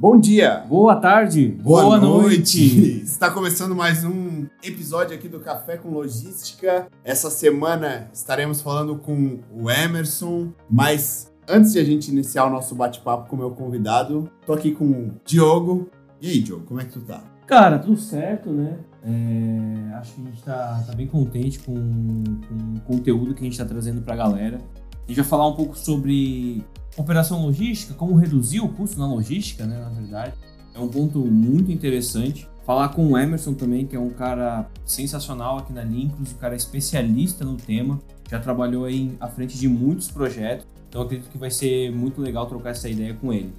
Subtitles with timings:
[0.00, 0.64] Bom dia.
[0.66, 1.48] Boa tarde.
[1.62, 2.58] Boa, Boa noite.
[2.58, 3.02] noite.
[3.04, 6.88] Está começando mais um episódio aqui do Café com Logística.
[7.04, 12.74] Essa semana estaremos falando com o Emerson, mas antes de a gente iniciar o nosso
[12.74, 15.90] bate-papo com o meu convidado, tô aqui com o Diogo.
[16.18, 17.22] E aí, Diogo, como é que tu tá?
[17.46, 18.78] Cara, tudo certo, né?
[19.04, 23.44] É, acho que a gente tá, tá bem contente com, com, o conteúdo que a
[23.44, 24.62] gente tá trazendo pra galera.
[25.04, 26.64] A gente vai falar um pouco sobre
[27.00, 30.34] operação logística, como reduzir o custo na logística, né, na verdade.
[30.74, 32.48] É um ponto muito interessante.
[32.64, 36.54] Falar com o Emerson também, que é um cara sensacional aqui na Lincros, um cara
[36.54, 38.00] especialista no tema,
[38.30, 42.46] já trabalhou aí à frente de muitos projetos, então acredito que vai ser muito legal
[42.46, 43.52] trocar essa ideia com ele.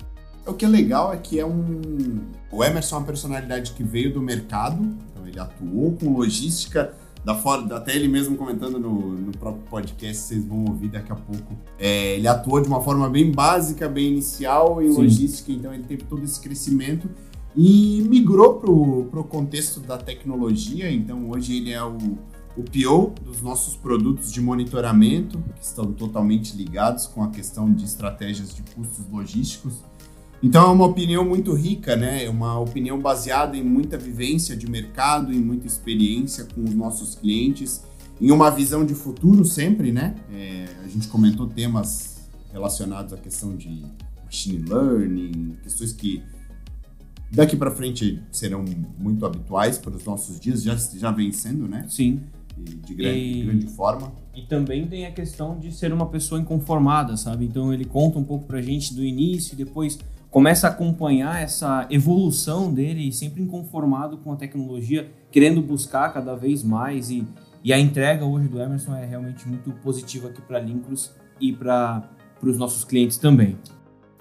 [0.46, 2.22] O que é legal é que é um.
[2.52, 4.82] O Emerson é uma personalidade que veio do mercado,
[5.12, 10.24] então ele atuou com logística da fora, até ele mesmo comentando no, no próprio podcast,
[10.24, 11.56] vocês vão ouvir daqui a pouco.
[11.78, 15.02] É, ele atuou de uma forma bem básica, bem inicial em Sim.
[15.02, 17.10] logística, então ele teve todo esse crescimento
[17.56, 20.92] e migrou para o contexto da tecnologia.
[20.92, 21.98] Então hoje ele é o,
[22.58, 27.86] o PO dos nossos produtos de monitoramento, que estão totalmente ligados com a questão de
[27.86, 29.74] estratégias de custos logísticos.
[30.44, 32.26] Então é uma opinião muito rica, né?
[32.26, 37.14] É uma opinião baseada em muita vivência de mercado, em muita experiência com os nossos
[37.14, 37.84] clientes,
[38.20, 40.16] em uma visão de futuro sempre, né?
[40.32, 43.86] É, a gente comentou temas relacionados à questão de
[44.26, 46.24] machine learning, questões que
[47.32, 48.66] daqui para frente serão
[48.98, 51.86] muito habituais para os nossos dias, já, já vem sendo, né?
[51.88, 52.20] Sim.
[52.58, 54.12] de grande, e, grande forma.
[54.36, 57.46] E também tem a questão de ser uma pessoa inconformada, sabe?
[57.46, 60.00] Então ele conta um pouco para a gente do início e depois
[60.32, 66.64] começa a acompanhar essa evolução dele, sempre inconformado com a tecnologia, querendo buscar cada vez
[66.64, 67.28] mais e,
[67.62, 71.52] e a entrega hoje do Emerson é realmente muito positiva aqui para a Lincros e
[71.52, 72.10] para
[72.42, 73.58] os nossos clientes também.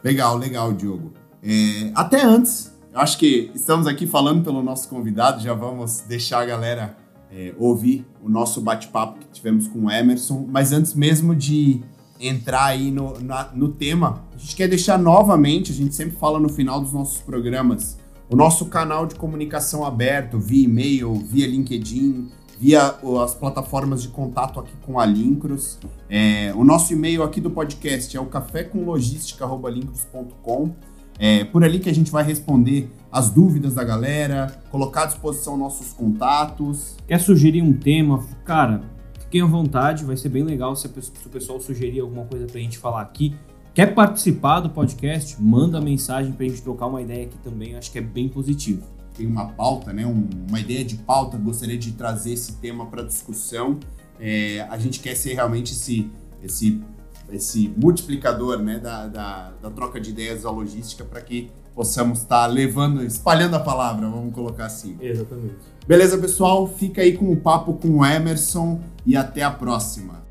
[0.02, 1.12] Legal, legal, Diogo.
[1.42, 6.44] É, até antes, acho que estamos aqui falando pelo nosso convidado, já vamos deixar a
[6.44, 6.96] galera
[7.30, 11.80] é, ouvir o nosso bate-papo que tivemos com o Emerson, mas antes mesmo de
[12.20, 16.38] entrar aí no, na, no tema, a gente quer deixar novamente, a gente sempre fala
[16.38, 17.98] no final dos nossos programas,
[18.28, 22.94] o nosso canal de comunicação aberto, via e-mail, via LinkedIn, via
[23.24, 25.78] as plataformas de contato aqui com a Lincros.
[26.08, 30.70] É, o nosso e-mail aqui do podcast é o cafécomlogística.lincros.com.
[31.18, 35.56] É por ali que a gente vai responder as dúvidas da galera, colocar à disposição
[35.56, 36.96] nossos contatos.
[37.06, 38.22] Quer sugerir um tema?
[38.44, 38.82] Cara,
[39.30, 42.60] Fiquem à vontade, vai ser bem legal se, o pessoal sugerir alguma coisa para a
[42.60, 43.32] gente falar aqui.
[43.72, 45.40] Quer participar do podcast?
[45.40, 48.82] Manda mensagem para a gente trocar uma ideia aqui também, acho que é bem positivo.
[49.16, 50.04] Tem uma pauta, né?
[50.04, 53.78] Um, uma ideia de pauta, gostaria de trazer esse tema para discussão.
[54.18, 56.10] É, a gente quer ser realmente esse,
[56.42, 56.82] esse,
[57.30, 58.80] esse multiplicador né?
[58.80, 63.54] da, da, da troca de ideias da logística para que possamos estar tá levando, espalhando
[63.54, 64.96] a palavra, vamos colocar assim.
[65.00, 65.54] Exatamente.
[65.90, 66.68] Beleza, pessoal?
[66.68, 70.24] Fica aí com o papo com o Emerson e até a próxima.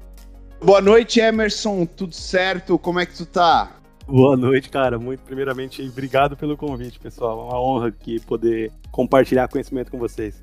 [0.63, 1.85] Boa noite, Emerson.
[1.85, 2.79] Tudo certo?
[2.79, 3.75] Como é que tu tá?
[4.07, 4.97] Boa noite, cara.
[4.97, 7.41] Muito primeiramente, obrigado pelo convite, pessoal.
[7.41, 10.41] É uma honra aqui poder compartilhar conhecimento com vocês.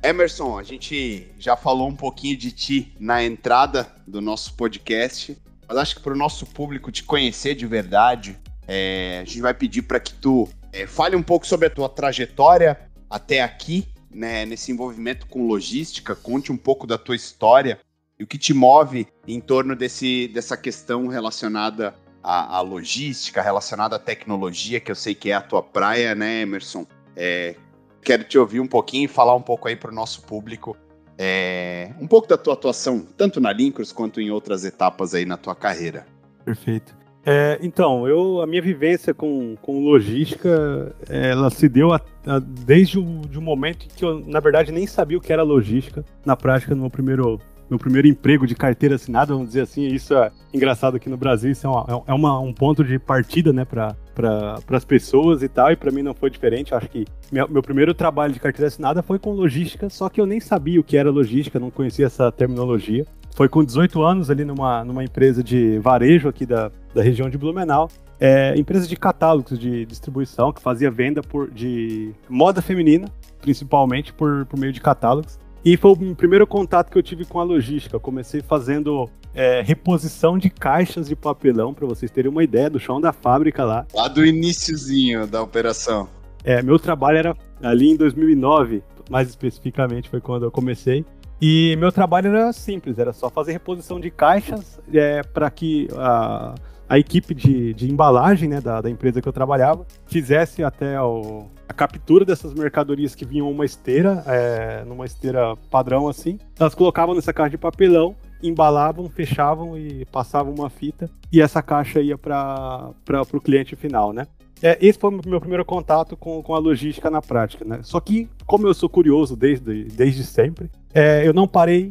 [0.00, 5.36] Emerson, a gente já falou um pouquinho de ti na entrada do nosso podcast,
[5.66, 8.38] mas acho que para o nosso público te conhecer de verdade,
[8.68, 11.88] é, a gente vai pedir para que tu é, fale um pouco sobre a tua
[11.88, 12.78] trajetória
[13.10, 13.84] até aqui,
[14.14, 17.78] né, nesse envolvimento com logística, conte um pouco da tua história
[18.18, 23.96] e o que te move em torno desse, dessa questão relacionada à, à logística, relacionada
[23.96, 26.86] à tecnologia, que eu sei que é a tua praia, né, Emerson?
[27.16, 27.56] É,
[28.00, 30.76] quero te ouvir um pouquinho e falar um pouco aí para o nosso público
[31.18, 35.36] é, um pouco da tua atuação, tanto na Lincros quanto em outras etapas aí na
[35.36, 36.06] tua carreira.
[36.44, 37.03] Perfeito.
[37.26, 42.98] É, então, eu, a minha vivência com, com logística, ela se deu a, a, desde
[42.98, 46.04] o de um momento que eu, na verdade, nem sabia o que era logística.
[46.24, 47.40] Na prática, no meu primeiro,
[47.70, 51.50] meu primeiro emprego de carteira assinada, vamos dizer assim, isso é engraçado aqui no Brasil,
[51.50, 55.48] isso é, uma, é uma, um ponto de partida, né, para pra, as pessoas e
[55.48, 56.72] tal, e para mim não foi diferente.
[56.72, 60.20] Eu acho que meu, meu primeiro trabalho de carteira assinada foi com logística, só que
[60.20, 63.06] eu nem sabia o que era logística, não conhecia essa terminologia.
[63.34, 67.36] Foi com 18 anos ali numa, numa empresa de varejo aqui da, da região de
[67.36, 67.90] Blumenau.
[68.20, 73.08] É, empresa de catálogos de distribuição que fazia venda por, de moda feminina,
[73.42, 75.36] principalmente por, por meio de catálogos.
[75.64, 77.96] E foi o primeiro contato que eu tive com a logística.
[77.96, 82.78] Eu comecei fazendo é, reposição de caixas de papelão, para vocês terem uma ideia do
[82.78, 83.84] chão da fábrica lá.
[83.92, 86.08] Lá do iníciozinho da operação.
[86.44, 91.04] É, meu trabalho era ali em 2009, mais especificamente foi quando eu comecei.
[91.40, 96.54] E meu trabalho era simples, era só fazer reposição de caixas é, para que a,
[96.88, 101.46] a equipe de, de embalagem né, da, da empresa que eu trabalhava fizesse até o,
[101.68, 106.38] a captura dessas mercadorias que vinham uma esteira, é, numa esteira padrão assim.
[106.58, 112.00] Elas colocavam nessa caixa de papelão, embalavam, fechavam e passavam uma fita e essa caixa
[112.00, 112.92] ia para
[113.32, 114.26] o cliente final, né?
[114.64, 117.80] É, esse foi o meu primeiro contato com, com a logística na prática, né?
[117.82, 121.90] Só que, como eu sou curioso desde, desde sempre, é, eu não parei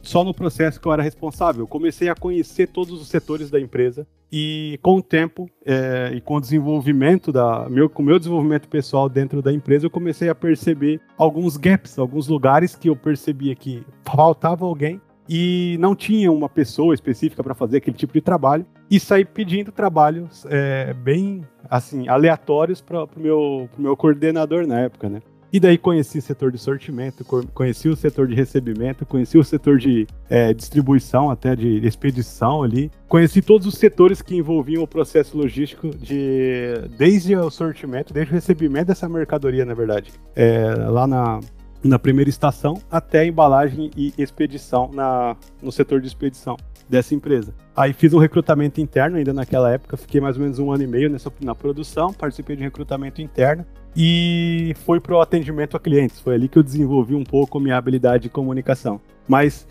[0.00, 1.66] só no processo que eu era responsável.
[1.66, 6.36] comecei a conhecer todos os setores da empresa e com o tempo é, e com
[6.36, 10.34] o desenvolvimento da meu, com o meu desenvolvimento pessoal dentro da empresa, eu comecei a
[10.34, 14.98] perceber alguns gaps, alguns lugares que eu percebia que faltava alguém
[15.28, 19.72] e não tinha uma pessoa específica para fazer aquele tipo de trabalho e saí pedindo
[19.72, 25.20] trabalhos é, bem assim aleatórios para o meu, meu coordenador na época, né?
[25.54, 27.24] E daí conheci o setor de sortimento,
[27.54, 32.90] conheci o setor de recebimento, conheci o setor de é, distribuição, até de expedição ali.
[33.06, 38.34] Conheci todos os setores que envolviam o processo logístico, de, desde o sortimento, desde o
[38.34, 40.12] recebimento dessa mercadoria, na verdade.
[40.34, 41.38] É, lá na,
[41.84, 46.56] na primeira estação até a embalagem e expedição na, no setor de expedição
[46.88, 47.54] dessa empresa.
[47.76, 50.86] Aí fiz um recrutamento interno ainda naquela época, fiquei mais ou menos um ano e
[50.86, 53.64] meio nessa, na produção, participei de recrutamento interno
[53.96, 56.20] e fui para o atendimento a clientes.
[56.20, 59.00] Foi ali que eu desenvolvi um pouco minha habilidade de comunicação.
[59.28, 59.66] Mas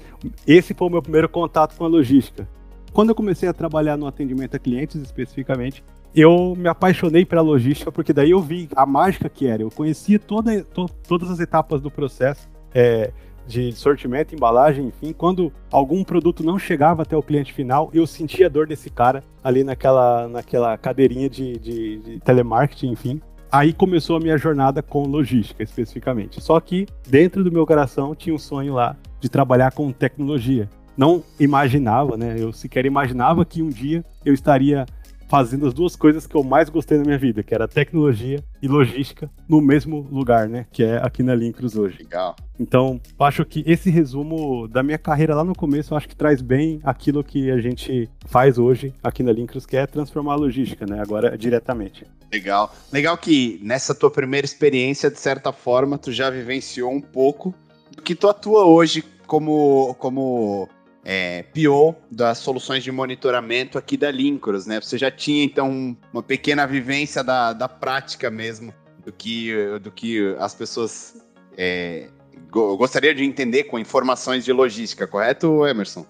[0.48, 2.48] esse foi o meu primeiro contato com a logística.
[2.92, 5.84] Quando eu comecei a trabalhar no atendimento a clientes especificamente,
[6.16, 9.64] eu me apaixonei pela logística porque daí eu vi a mágica que era.
[9.64, 12.50] Eu conhecia toda, to, todas as etapas do processo.
[12.74, 13.12] É,
[13.46, 18.46] de sortimento, embalagem, enfim, quando algum produto não chegava até o cliente final, eu sentia
[18.46, 23.22] a dor desse cara ali naquela, naquela cadeirinha de, de, de telemarketing, enfim.
[23.52, 26.42] Aí começou a minha jornada com logística, especificamente.
[26.42, 30.68] Só que dentro do meu coração tinha um sonho lá de trabalhar com tecnologia.
[30.98, 32.36] Não imaginava, né?
[32.40, 34.86] Eu sequer imaginava que um dia eu estaria
[35.34, 38.68] fazendo as duas coisas que eu mais gostei na minha vida, que era tecnologia e
[38.68, 40.68] logística no mesmo lugar, né?
[40.72, 41.98] Que é aqui na Lincruz hoje.
[41.98, 42.36] Legal.
[42.60, 46.40] Então, acho que esse resumo da minha carreira lá no começo, eu acho que traz
[46.40, 50.86] bem aquilo que a gente faz hoje aqui na Lincruz, que é transformar a logística,
[50.86, 51.02] né?
[51.02, 52.06] Agora diretamente.
[52.32, 52.72] Legal.
[52.92, 57.56] Legal que nessa tua primeira experiência, de certa forma, tu já vivenciou um pouco
[57.96, 60.70] do que tu atua hoje como, como
[61.04, 64.80] é, PO das soluções de monitoramento aqui da Lincros, né?
[64.80, 68.74] Você já tinha, então, uma pequena vivência da, da prática mesmo
[69.06, 69.52] do que,
[69.82, 71.16] do que as pessoas
[71.58, 72.08] é,
[72.50, 76.06] go gostariam de entender com informações de logística, correto, Emerson?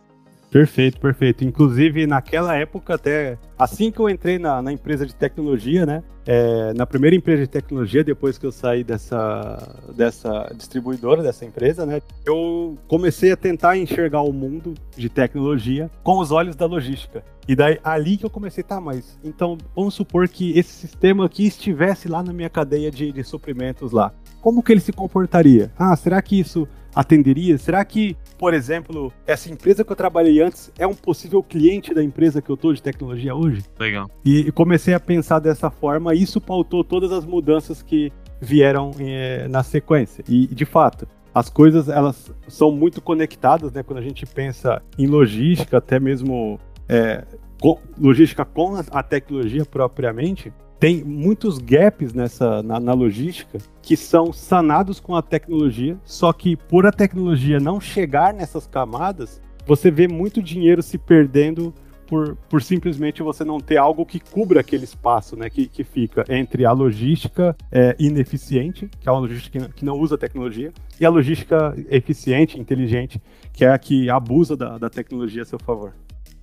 [0.51, 1.44] Perfeito, perfeito.
[1.44, 6.03] Inclusive, naquela época, até assim que eu entrei na, na empresa de tecnologia, né?
[6.25, 9.57] É, na primeira empresa de tecnologia, depois que eu saí dessa,
[9.94, 12.01] dessa distribuidora, dessa empresa, né?
[12.25, 17.23] Eu comecei a tentar enxergar o mundo de tecnologia com os olhos da logística.
[17.47, 21.45] E daí, ali que eu comecei, tá, mas então vamos supor que esse sistema aqui
[21.45, 24.13] estivesse lá na minha cadeia de, de suprimentos lá.
[24.41, 25.71] Como que ele se comportaria?
[25.77, 27.57] Ah, será que isso atenderia?
[27.57, 32.03] Será que, por exemplo, essa empresa que eu trabalhei antes é um possível cliente da
[32.03, 33.35] empresa que eu tô de tecnologia?
[33.80, 34.10] Legal.
[34.24, 39.63] E comecei a pensar dessa forma, isso pautou todas as mudanças que vieram é, na
[39.63, 40.24] sequência.
[40.28, 43.81] E, de fato, as coisas elas são muito conectadas, né?
[43.81, 47.25] Quando a gente pensa em logística, até mesmo é,
[47.60, 54.34] com, logística com a tecnologia propriamente, tem muitos gaps nessa na, na, logística que são
[54.34, 60.10] sanados com a tecnologia, só que por a tecnologia não chegar nessas camadas, você vê
[60.10, 61.74] muito dinheiro se perdendo
[62.13, 66.24] por, por simplesmente você não ter algo que cubra aquele espaço, né, que, que fica
[66.29, 71.10] entre a logística é, ineficiente, que é uma logística que, não usa tecnologia, e a
[71.10, 73.20] logística eficiente, inteligente,
[73.51, 75.96] que é a que abusa da, da tecnologia a seu favor.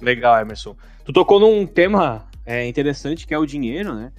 [0.03, 0.75] Legal, Emerson.
[1.05, 4.11] Tu tocou num tema é, interessante que é o dinheiro, né?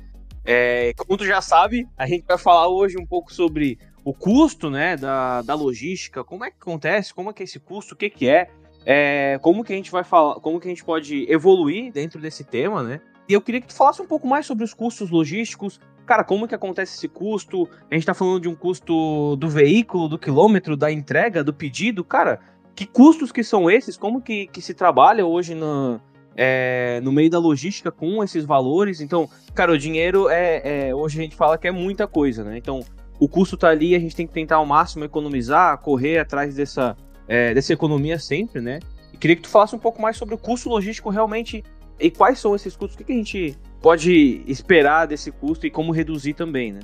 [0.46, 4.70] É, como tu já sabe, a gente vai falar hoje um pouco sobre o custo
[4.70, 7.98] né, da, da logística, como é que acontece, como é que é esse custo, o
[7.98, 8.50] que, que é,
[8.86, 12.44] é, como que a gente vai falar, como que a gente pode evoluir dentro desse
[12.44, 13.02] tema, né?
[13.28, 16.48] E eu queria que tu falasse um pouco mais sobre os custos logísticos, cara, como
[16.48, 17.70] que acontece esse custo?
[17.90, 22.04] A gente tá falando de um custo do veículo, do quilômetro, da entrega, do pedido,
[22.04, 22.40] cara,
[22.76, 23.96] que custos que são esses?
[23.96, 26.02] Como que, que se trabalha hoje na,
[26.36, 29.02] é, no meio da logística com esses valores.
[29.02, 32.58] Então, cara, o dinheiro é, é, Hoje a gente fala que é muita coisa, né?
[32.58, 32.82] Então,
[33.20, 36.96] o custo tá ali, a gente tem que tentar ao máximo economizar, correr atrás dessa,
[37.32, 38.82] é, dessa economia sempre, né?
[39.14, 41.64] E queria que tu falasse um pouco mais sobre o custo logístico realmente
[41.98, 45.72] e quais são esses custos, o que, que a gente pode esperar desse custo e
[45.72, 46.82] como reduzir também, né?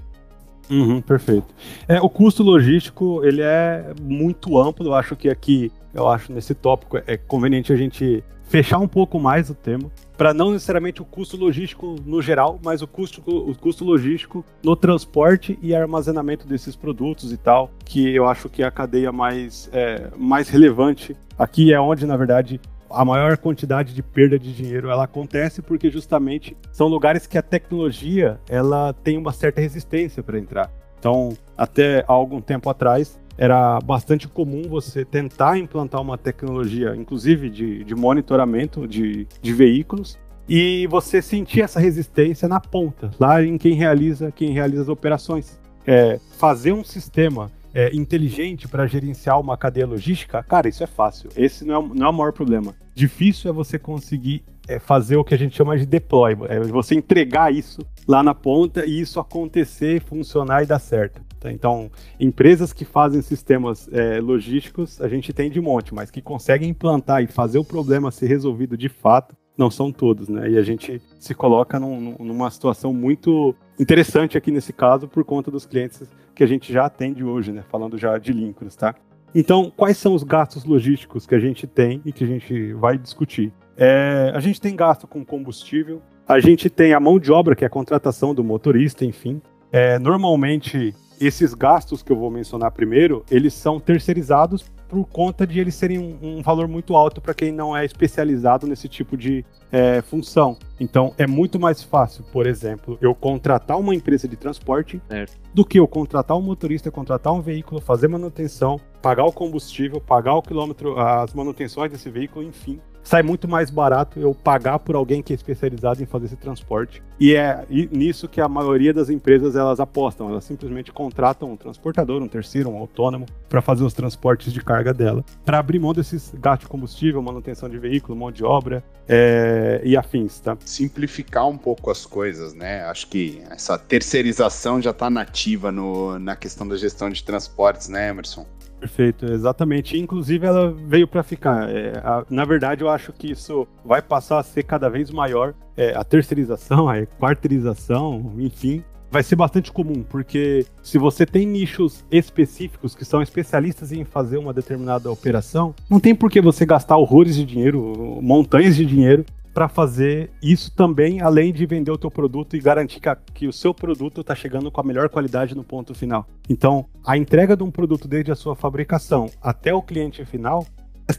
[0.69, 1.47] Uhum, perfeito.
[1.85, 4.85] É, o custo logístico ele é muito amplo.
[4.85, 9.19] Eu acho que aqui, eu acho nesse tópico é conveniente a gente fechar um pouco
[9.19, 9.91] mais o tema.
[10.17, 14.75] Para não necessariamente o custo logístico no geral, mas o custo, o custo logístico no
[14.75, 19.69] transporte e armazenamento desses produtos e tal, que eu acho que é a cadeia mais,
[19.71, 21.15] é, mais relevante.
[21.37, 22.59] Aqui é onde, na verdade,
[22.89, 27.41] a maior quantidade de perda de dinheiro ela acontece porque justamente são lugares que a
[27.41, 30.71] tecnologia ela tem uma certa resistência para entrar.
[30.97, 37.49] Então, até há algum tempo atrás, era bastante comum você tentar implantar uma tecnologia, inclusive
[37.49, 40.17] de, de monitoramento de, de veículos,
[40.49, 45.59] e você sentir essa resistência na ponta, lá em quem realiza, quem realiza as operações.
[45.85, 51.29] É, fazer um sistema é, inteligente para gerenciar uma cadeia logística, cara, isso é fácil.
[51.35, 52.75] Esse não é, não é o maior problema.
[52.95, 56.95] Difícil é você conseguir é, fazer o que a gente chama de deploy, é você
[56.95, 61.21] entregar isso lá na ponta e isso acontecer, funcionar e dar certo.
[61.39, 61.51] Tá?
[61.51, 66.69] Então, empresas que fazem sistemas é, logísticos, a gente tem de monte, mas que conseguem
[66.69, 70.51] implantar e fazer o problema ser resolvido de fato, não são todos, né?
[70.51, 75.49] E a gente se coloca num, numa situação muito interessante aqui nesse caso por conta
[75.49, 76.03] dos clientes
[76.35, 77.63] que a gente já atende hoje, né?
[77.67, 78.93] Falando já de Lincoln, tá?
[79.33, 82.97] Então, quais são os gastos logísticos que a gente tem e que a gente vai
[82.97, 83.51] discutir?
[83.77, 87.63] É, a gente tem gasto com combustível, a gente tem a mão de obra, que
[87.63, 89.41] é a contratação do motorista, enfim.
[89.71, 95.59] É, normalmente, esses gastos que eu vou mencionar primeiro, eles são terceirizados por conta de
[95.59, 99.45] eles serem um, um valor muito alto para quem não é especializado nesse tipo de
[99.71, 100.57] é, função.
[100.79, 105.37] Então, é muito mais fácil, por exemplo, eu contratar uma empresa de transporte certo.
[105.53, 110.35] do que eu contratar um motorista, contratar um veículo, fazer manutenção, pagar o combustível, pagar
[110.35, 115.23] o quilômetro, as manutenções desse veículo, enfim sai muito mais barato eu pagar por alguém
[115.23, 117.01] que é especializado em fazer esse transporte.
[117.17, 120.29] E é nisso que a maioria das empresas elas apostam.
[120.29, 124.93] Elas simplesmente contratam um transportador, um terceiro, um autônomo para fazer os transportes de carga
[124.93, 129.81] dela, para abrir mão desses gastos de combustível, manutenção de veículo, mão de obra é,
[129.85, 130.57] e afins, tá?
[130.67, 132.83] Simplificar um pouco as coisas, né?
[132.83, 138.09] Acho que essa terceirização já está nativa no, na questão da gestão de transportes, né,
[138.09, 138.45] Emerson?
[138.79, 139.97] Perfeito, exatamente.
[139.97, 141.69] Inclusive, ela veio para ficar.
[141.69, 145.53] É, a, na verdade, eu acho que isso vai passar a ser cada vez maior.
[145.75, 152.03] É, a terceirização, a quarteirização, enfim, vai ser bastante comum, porque se você tem nichos
[152.11, 156.97] específicos que são especialistas em fazer uma determinada operação, não tem por que você gastar
[156.97, 159.25] horrores de dinheiro, montanhas de dinheiro
[159.57, 163.47] para fazer isso também, além de vender o teu produto e garantir que, a, que
[163.47, 166.27] o seu produto está chegando com a melhor qualidade no ponto final.
[166.47, 170.63] Então, a entrega de um produto desde a sua fabricação até o cliente final,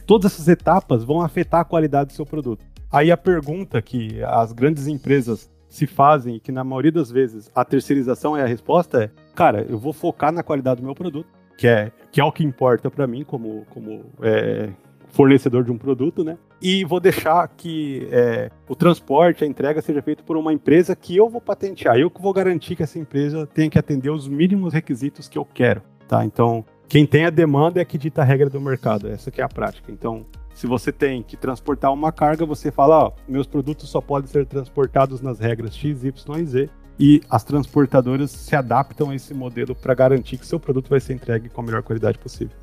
[0.07, 2.63] todas essas etapas vão afetar a qualidade do seu produto.
[2.89, 7.51] Aí a pergunta que as grandes empresas se fazem e que na maioria das vezes
[7.53, 11.27] a terceirização é a resposta é, cara, eu vou focar na qualidade do meu produto,
[11.57, 14.69] que é, que é o que importa para mim como, como é,
[15.09, 16.37] fornecedor de um produto, né?
[16.61, 21.15] E vou deixar que é, o transporte, a entrega seja feito por uma empresa que
[21.15, 21.97] eu vou patentear.
[21.97, 25.45] Eu que vou garantir que essa empresa tenha que atender os mínimos requisitos que eu
[25.45, 26.25] quero, tá?
[26.25, 29.07] Então, quem tem a demanda é que dita a regra do mercado.
[29.07, 29.91] Essa que é a prática.
[29.91, 34.27] Então, se você tem que transportar uma carga, você fala, ó, meus produtos só podem
[34.27, 36.69] ser transportados nas regras X, Y e Z.
[36.99, 41.13] E as transportadoras se adaptam a esse modelo para garantir que seu produto vai ser
[41.13, 42.57] entregue com a melhor qualidade possível.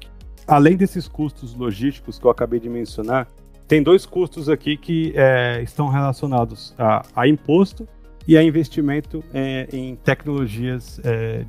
[0.47, 3.29] Além desses custos logísticos que eu acabei de mencionar,
[3.66, 7.87] tem dois custos aqui que é, estão relacionados a, a, imposto
[8.26, 11.44] e a investimento é, em tecnologias é,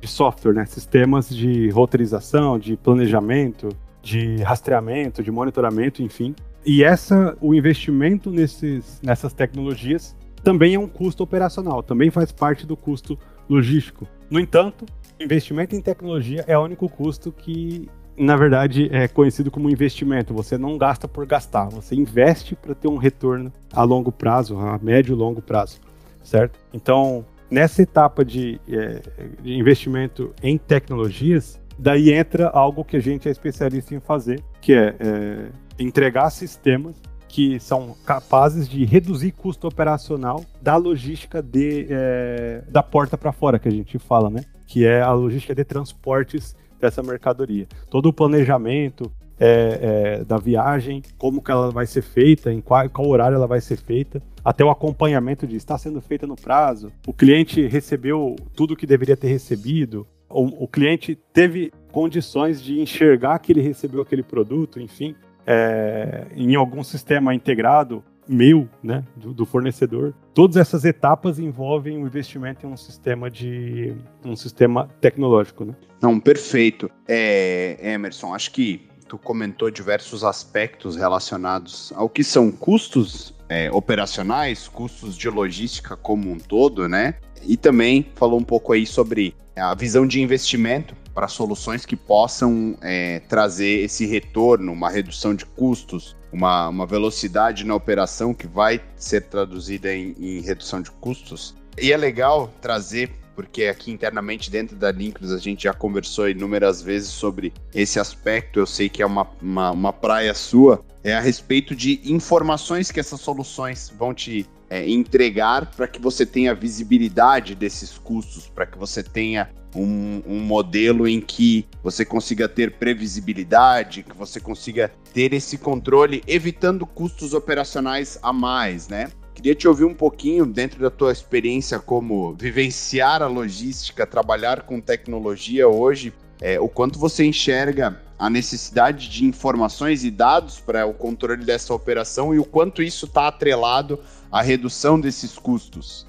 [0.00, 0.66] de software, né?
[0.66, 3.68] sistemas de roteirização, de planejamento,
[4.02, 6.34] de rastreamento, de monitoramento, enfim.
[6.64, 12.64] E essa, o investimento nesses, nessas tecnologias também é um custo operacional, também faz parte
[12.64, 13.18] do custo
[13.48, 14.06] logístico.
[14.30, 14.86] No entanto,
[15.18, 20.32] investimento em tecnologia é o único custo que na verdade, é conhecido como investimento.
[20.34, 24.78] Você não gasta por gastar, você investe para ter um retorno a longo prazo, a
[24.78, 25.80] médio e longo prazo,
[26.22, 26.58] certo?
[26.72, 29.02] Então, nessa etapa de, é,
[29.42, 34.72] de investimento em tecnologias, daí entra algo que a gente é especialista em fazer, que
[34.72, 36.96] é, é entregar sistemas
[37.28, 43.58] que são capazes de reduzir custo operacional da logística de, é, da porta para fora,
[43.58, 44.42] que a gente fala, né?
[44.66, 47.66] Que é a logística de transportes dessa mercadoria.
[47.90, 52.88] Todo o planejamento é, é, da viagem, como que ela vai ser feita, em qual,
[52.90, 56.90] qual horário ela vai ser feita, até o acompanhamento de está sendo feita no prazo,
[57.06, 62.80] o cliente recebeu tudo o que deveria ter recebido, o, o, cliente teve condições de
[62.80, 65.14] enxergar que ele recebeu aquele produto, enfim,
[65.46, 70.14] é, em algum sistema integrado, meu, né, do, do, fornecedor.
[70.34, 75.74] Todas essas etapas envolvem um investimento em um sistema de um sistema tecnológico, né?
[76.00, 76.90] Não, perfeito.
[77.06, 84.68] É, Emerson, acho que tu comentou diversos aspectos relacionados ao que são custos é, operacionais,
[84.68, 87.14] custos de logística como um todo, né?
[87.42, 92.76] E também falou um pouco aí sobre a visão de investimento para soluções que possam
[92.82, 98.80] é, trazer esse retorno, uma redução de custos, uma, uma velocidade na operação que vai
[98.94, 101.54] ser traduzida em, em redução de custos.
[101.80, 106.80] E é legal trazer porque aqui internamente dentro da Linkers a gente já conversou inúmeras
[106.80, 111.20] vezes sobre esse aspecto, eu sei que é uma, uma, uma praia sua, é a
[111.20, 117.54] respeito de informações que essas soluções vão te é, entregar para que você tenha visibilidade
[117.54, 124.02] desses custos, para que você tenha um, um, modelo em que você consiga ter previsibilidade,
[124.02, 129.10] que você consiga ter esse controle, evitando custos operacionais a mais, né?
[129.36, 134.80] Queria te ouvir um pouquinho dentro da tua experiência como vivenciar a logística, trabalhar com
[134.80, 140.94] tecnologia hoje, é, o quanto você enxerga a necessidade de informações e dados para o
[140.94, 144.00] controle dessa operação e o quanto isso está atrelado
[144.32, 146.06] à redução desses custos.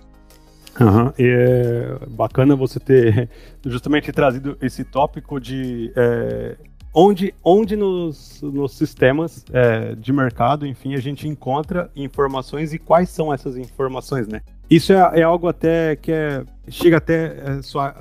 [0.79, 1.12] Uhum.
[1.17, 3.29] é bacana você ter
[3.65, 6.55] justamente trazido esse tópico de é,
[7.00, 13.10] onde, onde nos, nos sistemas é, de mercado, enfim, a gente encontra informações e quais
[13.10, 14.42] são essas informações, né?
[14.68, 17.60] Isso é, é algo até que é, chega até é,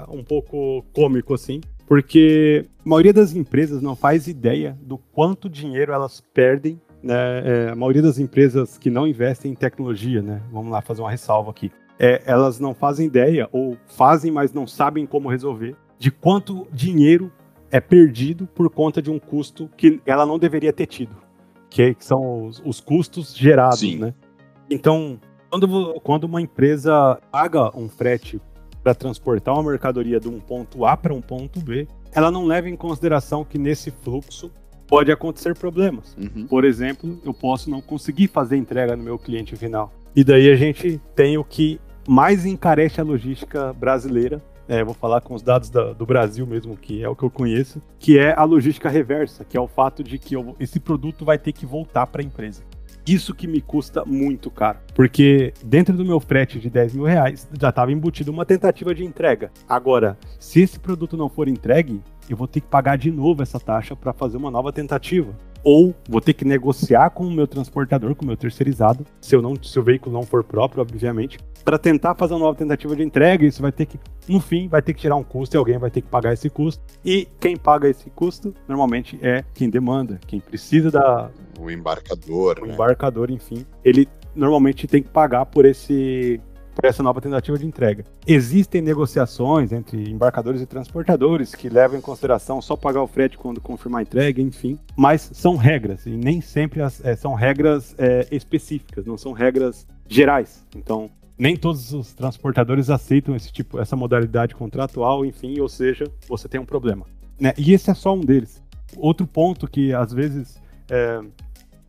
[0.08, 5.92] um pouco cômico, assim, porque a maioria das empresas não faz ideia do quanto dinheiro
[5.92, 10.72] elas perdem né, é, a maioria das empresas que não investem em tecnologia, né, vamos
[10.72, 15.04] lá fazer uma ressalva aqui, é, elas não fazem ideia ou fazem, mas não sabem
[15.04, 17.30] como resolver de quanto dinheiro
[17.76, 21.14] é perdido por conta de um custo que ela não deveria ter tido,
[21.68, 23.98] que são os, os custos gerados, Sim.
[23.98, 24.14] né?
[24.70, 28.40] Então, quando, quando uma empresa paga um frete
[28.82, 32.68] para transportar uma mercadoria de um ponto A para um ponto B, ela não leva
[32.68, 34.50] em consideração que nesse fluxo
[34.86, 36.16] pode acontecer problemas.
[36.16, 36.46] Uhum.
[36.46, 39.92] Por exemplo, eu posso não conseguir fazer entrega no meu cliente final.
[40.14, 41.78] E daí a gente tem o que
[42.08, 46.76] mais encarece a logística brasileira, é, vou falar com os dados da, do Brasil mesmo,
[46.76, 50.02] que é o que eu conheço, que é a logística reversa, que é o fato
[50.02, 52.62] de que eu, esse produto vai ter que voltar para a empresa.
[53.06, 54.78] Isso que me custa muito caro.
[54.92, 59.04] Porque dentro do meu frete de 10 mil reais já estava embutido uma tentativa de
[59.04, 59.52] entrega.
[59.68, 63.60] Agora, se esse produto não for entregue, eu vou ter que pagar de novo essa
[63.60, 65.32] taxa para fazer uma nova tentativa
[65.66, 69.42] ou vou ter que negociar com o meu transportador, com o meu terceirizado, se, eu
[69.42, 73.02] não, se o veículo não for próprio, obviamente, para tentar fazer uma nova tentativa de
[73.02, 73.44] entrega.
[73.44, 73.98] Isso vai ter que,
[74.28, 76.48] no fim, vai ter que tirar um custo e alguém vai ter que pagar esse
[76.48, 76.80] custo.
[77.04, 81.32] E quem paga esse custo normalmente é quem demanda, quem precisa da.
[81.58, 82.60] O embarcador.
[82.62, 82.72] O né?
[82.72, 83.66] embarcador, enfim.
[83.84, 86.40] Ele normalmente tem que pagar por esse
[86.76, 88.04] para essa nova tentativa de entrega.
[88.26, 93.60] Existem negociações entre embarcadores e transportadores que levam em consideração só pagar o frete quando
[93.60, 98.28] confirmar a entrega, enfim, mas são regras e nem sempre as, é, são regras é,
[98.30, 100.62] específicas, não são regras gerais.
[100.76, 106.46] Então, nem todos os transportadores aceitam esse tipo, essa modalidade contratual, enfim, ou seja, você
[106.46, 107.06] tem um problema.
[107.40, 107.54] Né?
[107.56, 108.62] E esse é só um deles.
[108.98, 110.60] Outro ponto que às vezes
[110.90, 111.20] é,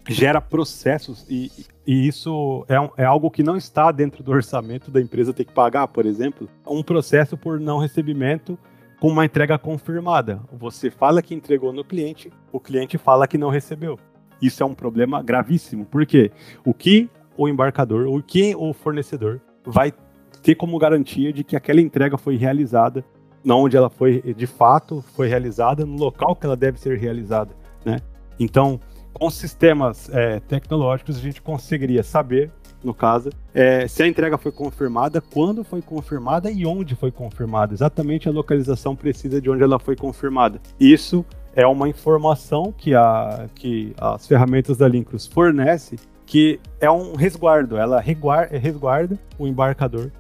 [0.07, 1.51] gera processos e,
[1.85, 5.53] e isso é, é, algo que não está dentro do orçamento da empresa ter que
[5.53, 8.57] pagar, por exemplo, um processo por não recebimento
[8.99, 10.41] com uma entrega confirmada.
[10.51, 13.99] Você fala que entregou no cliente, o cliente fala que não recebeu.
[14.41, 16.31] Isso é um problema gravíssimo, porque
[16.65, 19.93] o que o embarcador, o que o fornecedor vai
[20.41, 23.03] ter como garantia de que aquela entrega foi realizada,
[23.45, 27.99] onde ela foi de fato foi realizada, no local que ela deve ser realizada, né?
[28.39, 28.79] Então,
[29.17, 32.51] com sistemas é, tecnológicos, a gente conseguiria saber,
[32.83, 37.73] no caso, é, se a entrega foi confirmada, quando foi confirmada e onde foi confirmada.
[37.73, 40.61] Exatamente a localização precisa de onde ela foi confirmada.
[40.79, 41.25] Isso
[41.55, 47.75] é uma informação que, a, que as ferramentas da Lincruz fornecem, que é um resguardo.
[47.75, 50.11] Ela resguarda, resguarda o embarcador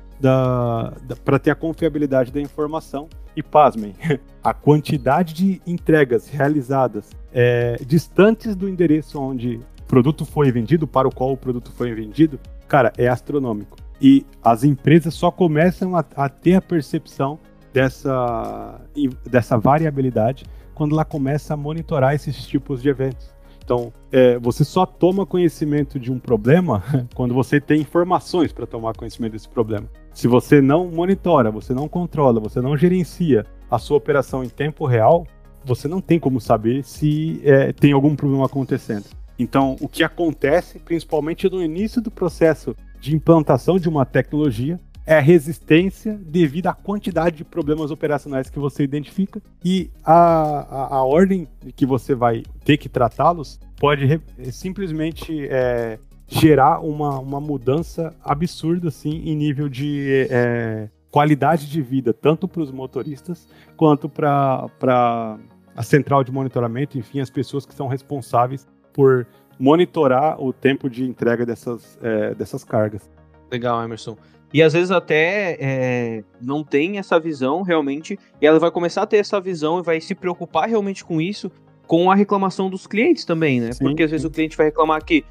[1.23, 3.07] para ter a confiabilidade da informação.
[3.37, 3.93] E pasmem,
[4.43, 11.07] a quantidade de entregas realizadas é, distantes do endereço onde o produto foi vendido, para
[11.07, 13.77] o qual o produto foi vendido, cara, é astronômico.
[14.01, 17.37] E as empresas só começam a, a ter a percepção
[17.71, 18.81] dessa,
[19.29, 23.31] dessa variabilidade quando ela começa a monitorar esses tipos de eventos.
[23.67, 26.81] Então, é, você só toma conhecimento de um problema
[27.13, 29.89] quando você tem informações para tomar conhecimento desse problema.
[30.13, 34.85] Se você não monitora, você não controla, você não gerencia a sua operação em tempo
[34.85, 35.27] real,
[35.65, 39.03] você não tem como saber se é, tem algum problema acontecendo.
[39.37, 45.15] Então, o que acontece, principalmente no início do processo de implantação de uma tecnologia, é
[45.15, 51.03] a resistência devido à quantidade de problemas operacionais que você identifica e a, a, a
[51.03, 58.89] ordem que você vai ter que tratá-los pode simplesmente é, gerar uma, uma mudança absurda
[58.89, 65.39] assim, em nível de é, qualidade de vida, tanto para os motoristas quanto para
[65.73, 69.25] a central de monitoramento, enfim, as pessoas que são responsáveis por
[69.57, 73.09] monitorar o tempo de entrega dessas, é, dessas cargas.
[73.49, 74.17] Legal, Emerson.
[74.53, 79.05] E às vezes até é, não tem essa visão realmente, e ela vai começar a
[79.05, 81.51] ter essa visão e vai se preocupar realmente com isso,
[81.85, 83.71] com a reclamação dos clientes também, né?
[83.71, 85.25] Sim, Porque às vezes o cliente vai reclamar que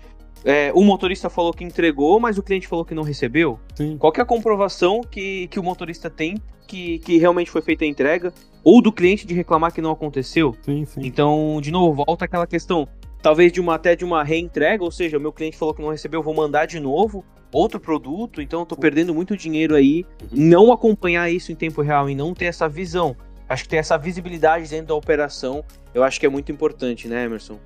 [0.44, 3.58] é, o motorista falou que entregou, mas o cliente falou que não recebeu.
[3.74, 3.96] Sim.
[3.98, 7.88] Qual é a comprovação que, que o motorista tem que, que realmente foi feita a
[7.88, 8.32] entrega?
[8.62, 10.54] Ou do cliente de reclamar que não aconteceu?
[10.62, 11.00] Sim, sim.
[11.02, 12.88] Então, de novo, volta aquela questão.
[13.22, 15.90] Talvez de uma até de uma reentrega, ou seja, o meu cliente falou que não
[15.90, 17.24] recebeu, eu vou mandar de novo
[17.56, 20.04] outro produto, então eu tô perdendo muito dinheiro aí.
[20.22, 20.28] Uhum.
[20.32, 23.16] Não acompanhar isso em tempo real e não ter essa visão.
[23.48, 25.64] Acho que ter essa visibilidade dentro da operação,
[25.94, 27.58] eu acho que é muito importante, né, Emerson?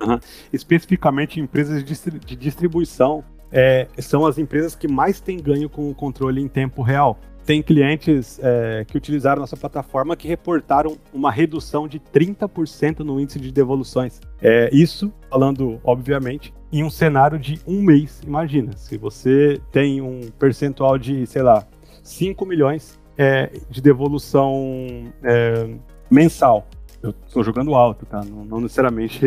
[0.00, 0.18] Uhum.
[0.52, 6.40] Especificamente empresas de distribuição é, são as empresas que mais têm ganho com o controle
[6.40, 7.18] em tempo real.
[7.44, 13.40] Tem clientes é, que utilizaram nossa plataforma que reportaram uma redução de 30% no índice
[13.40, 14.20] de devoluções.
[14.40, 18.20] É, isso, falando, obviamente, em um cenário de um mês.
[18.26, 21.66] Imagina, se você tem um percentual de, sei lá,
[22.02, 25.68] 5 milhões é, de devolução é,
[26.10, 26.66] mensal.
[27.02, 28.24] Eu estou jogando alto, tá?
[28.24, 29.26] Não, não necessariamente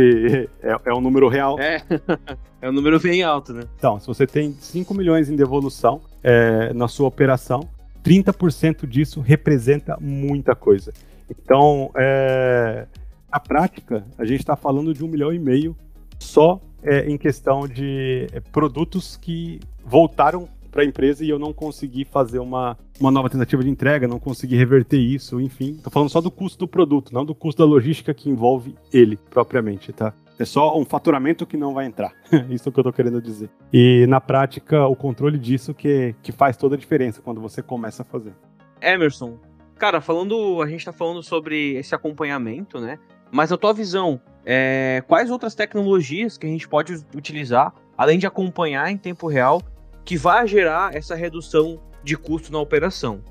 [0.64, 1.60] é, é, um número real.
[1.60, 1.84] É,
[2.62, 3.64] é um número bem alto, né?
[3.78, 7.68] Então, se você tem 5 milhões em devolução é, na sua operação,
[8.04, 10.94] 30% disso representa muita coisa.
[11.30, 12.88] Então, é,
[13.32, 15.76] na prática, a gente está falando de um milhão e meio
[16.18, 21.54] só é, em questão de é, produtos que voltaram para a empresa e eu não
[21.54, 25.72] consegui fazer uma, uma nova tentativa de entrega, não consegui reverter isso, enfim.
[25.72, 29.18] Estou falando só do custo do produto, não do custo da logística que envolve ele
[29.30, 30.14] propriamente, tá?
[30.38, 32.14] É só um faturamento que não vai entrar.
[32.50, 33.50] isso é o que eu estou querendo dizer.
[33.72, 38.02] E na prática, o controle disso que, que faz toda a diferença quando você começa
[38.02, 38.34] a fazer.
[38.82, 39.40] Emerson,
[39.78, 43.00] cara, falando, a gente está falando sobre esse acompanhamento, né?
[43.36, 48.26] Mas a tua visão, é, quais outras tecnologias que a gente pode utilizar, além de
[48.26, 49.62] acompanhar em tempo real,
[50.06, 53.22] que vai gerar essa redução de custo na operação.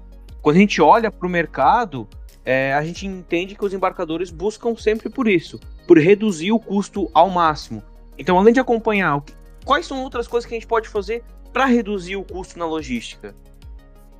[0.43, 2.07] Quando a gente olha para o mercado,
[2.45, 7.11] é, a gente entende que os embarcadores buscam sempre por isso, por reduzir o custo
[7.14, 7.83] ao máximo.
[8.19, 9.23] Então, além de acompanhar,
[9.64, 13.35] quais são outras coisas que a gente pode fazer para reduzir o custo na logística?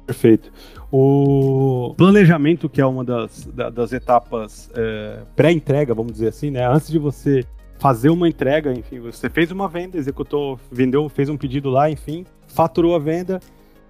[0.07, 0.53] Perfeito.
[0.93, 6.67] O planejamento, que é uma das, das etapas é, pré-entrega, vamos dizer assim, né?
[6.67, 7.45] Antes de você
[7.79, 12.25] fazer uma entrega, enfim, você fez uma venda, executou, vendeu, fez um pedido lá, enfim,
[12.47, 13.41] faturou a venda.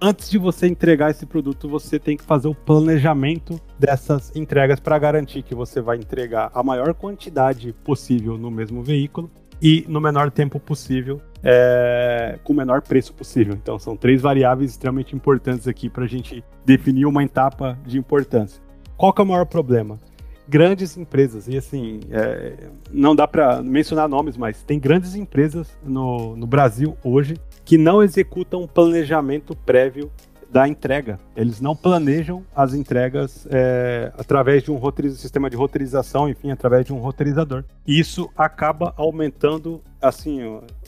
[0.00, 4.98] Antes de você entregar esse produto, você tem que fazer o planejamento dessas entregas para
[4.98, 9.30] garantir que você vai entregar a maior quantidade possível no mesmo veículo
[9.64, 13.54] e no menor tempo possível, é, com o menor preço possível.
[13.54, 18.62] Então, são três variáveis extremamente importantes aqui para a gente definir uma etapa de importância.
[18.94, 19.98] Qual que é o maior problema?
[20.46, 26.36] Grandes empresas, e assim, é, não dá para mencionar nomes, mas tem grandes empresas no,
[26.36, 30.10] no Brasil hoje que não executam um planejamento prévio
[30.54, 31.18] da entrega.
[31.36, 34.80] Eles não planejam as entregas é, através de um
[35.16, 37.64] sistema de roteirização, enfim, através de um roteirizador.
[37.84, 40.38] Isso acaba aumentando, assim,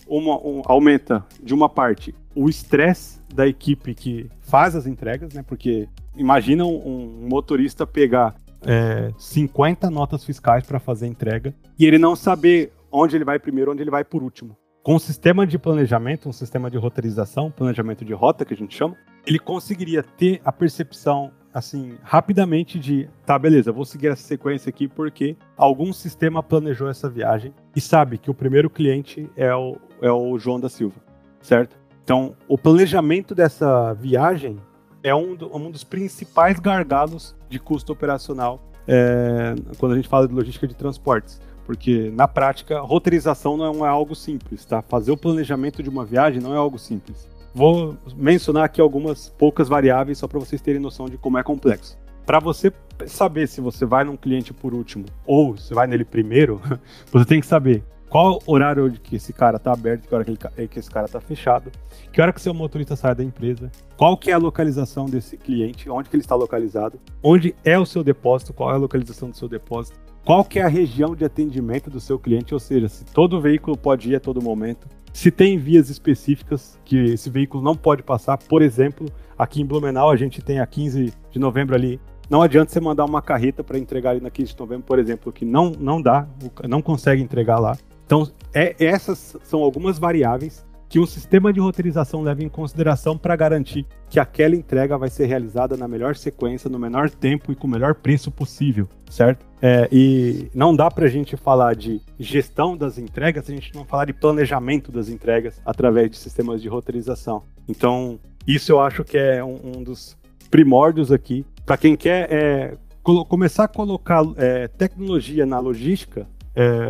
[0.06, 5.42] uma, um, aumenta de uma parte o estresse da equipe que faz as entregas, né?
[5.42, 11.98] Porque imagina um, um motorista pegar é, 50 notas fiscais para fazer entrega e ele
[11.98, 14.56] não saber onde ele vai primeiro, onde ele vai por último.
[14.86, 18.76] Com um sistema de planejamento, um sistema de roteirização, planejamento de rota que a gente
[18.76, 24.68] chama, ele conseguiria ter a percepção assim, rapidamente de, tá, beleza, vou seguir essa sequência
[24.68, 29.78] aqui porque algum sistema planejou essa viagem e sabe que o primeiro cliente é o,
[30.02, 30.96] é o João da Silva,
[31.40, 31.78] certo?
[32.04, 34.58] Então, o planejamento dessa viagem
[35.02, 40.28] é um, do, um dos principais gargalos de custo operacional é, quando a gente fala
[40.28, 41.40] de logística de transportes.
[41.64, 44.82] Porque, na prática, roteirização não é algo simples, tá?
[44.82, 47.28] Fazer o planejamento de uma viagem não é algo simples.
[47.56, 51.96] Vou mencionar aqui algumas poucas variáveis só para vocês terem noção de como é complexo.
[52.26, 52.70] Para você
[53.06, 56.60] saber se você vai num cliente por último ou se vai nele primeiro,
[57.10, 60.68] você tem que saber qual horário que esse cara está aberto, que hora que, ele,
[60.68, 61.72] que esse cara está fechado,
[62.12, 65.88] que hora que seu motorista sai da empresa, qual que é a localização desse cliente,
[65.88, 69.36] onde que ele está localizado, onde é o seu depósito, qual é a localização do
[69.36, 73.02] seu depósito, qual que é a região de atendimento do seu cliente, ou seja, se
[73.06, 77.74] todo veículo pode ir a todo momento, se tem vias específicas que esse veículo não
[77.74, 81.98] pode passar, por exemplo, aqui em Blumenau a gente tem a 15 de novembro ali,
[82.28, 85.32] não adianta você mandar uma carreta para entregar ali na 15 de novembro, por exemplo,
[85.32, 86.28] que não, não dá,
[86.68, 87.78] não consegue entregar lá.
[88.04, 93.34] Então, é, essas são algumas variáveis que um sistema de roteirização leve em consideração para
[93.36, 97.66] garantir que aquela entrega vai ser realizada na melhor sequência, no menor tempo e com
[97.66, 99.45] o melhor preço possível, certo?
[99.60, 103.74] É, e não dá para a gente falar de gestão das entregas se a gente
[103.74, 107.42] não falar de planejamento das entregas através de sistemas de roteirização.
[107.68, 110.16] Então, isso eu acho que é um, um dos
[110.50, 111.44] primórdios aqui.
[111.64, 116.88] Para quem quer é, começar a colocar é, tecnologia na logística, é,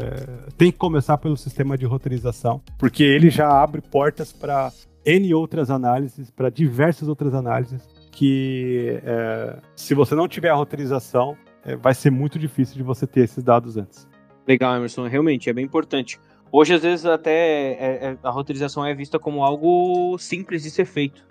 [0.57, 4.73] tem que começar pelo sistema de roteirização, porque ele já abre portas para
[5.05, 11.37] N outras análises, para diversas outras análises, que é, se você não tiver a roteirização,
[11.75, 14.07] vai ser muito difícil de você ter esses dados antes.
[14.47, 16.21] Legal, Emerson, realmente é bem importante.
[16.53, 20.85] Hoje, às vezes, até é, é, a roteirização é vista como algo simples de ser
[20.85, 21.27] feito.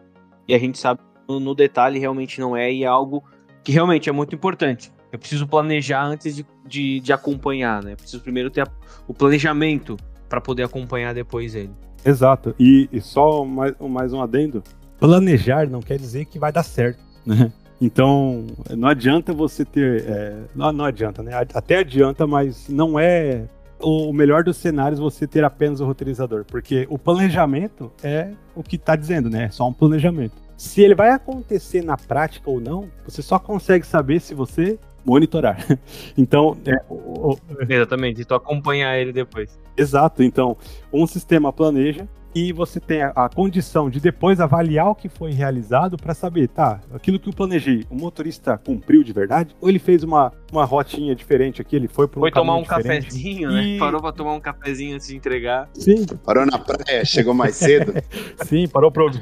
[0.47, 3.23] E a gente sabe no, no detalhe realmente não é, e é algo
[3.63, 4.91] que realmente é muito importante.
[5.11, 7.93] Eu preciso planejar antes de, de, de acompanhar, né?
[7.93, 8.67] Eu preciso primeiro ter a,
[9.07, 9.95] o planejamento
[10.27, 11.71] para poder acompanhar depois ele.
[12.03, 12.53] Exato.
[12.59, 14.61] E, e, só mais, mais um adendo:
[14.99, 17.51] planejar não quer dizer que vai dar certo, né?
[17.79, 20.05] Então, não adianta você ter.
[20.07, 21.31] É, não, não adianta, né?
[21.53, 23.45] Até adianta, mas não é
[23.79, 28.77] o melhor dos cenários você ter apenas o roteirizador, porque o planejamento é o que
[28.77, 29.45] está dizendo, né?
[29.45, 30.33] É só um planejamento.
[30.57, 35.57] Se ele vai acontecer na prática ou não, você só consegue saber se você monitorar.
[36.17, 37.37] Então, é, o, o,
[37.69, 39.59] exatamente, e tu acompanhar ele depois.
[39.75, 40.23] Exato.
[40.23, 40.57] Então,
[40.91, 45.31] um sistema planeja e você tem a, a condição de depois avaliar o que foi
[45.31, 49.79] realizado para saber, tá, aquilo que eu planejei, o motorista cumpriu de verdade ou ele
[49.79, 53.05] fez uma, uma rotinha diferente aqui, ele foi para um Foi tomar um diferente.
[53.05, 53.63] cafezinho, né?
[53.63, 53.73] e...
[53.73, 53.79] né?
[53.79, 55.69] Parou para tomar um cafezinho antes de entregar.
[55.73, 56.05] Sim.
[56.25, 57.93] Parou na praia, chegou mais cedo.
[58.45, 59.05] Sim, parou para